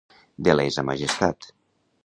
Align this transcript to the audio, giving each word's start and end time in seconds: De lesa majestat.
De 0.47 0.55
lesa 0.59 0.85
majestat. 0.91 1.51